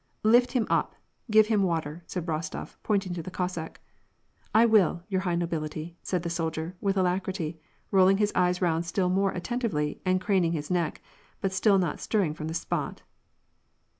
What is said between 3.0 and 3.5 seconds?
to the